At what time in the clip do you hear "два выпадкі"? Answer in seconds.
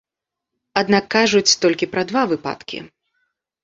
2.15-2.87